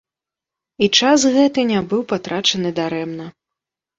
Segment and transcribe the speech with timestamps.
[0.85, 3.25] І час гэты не быў патрачаны дарэмна.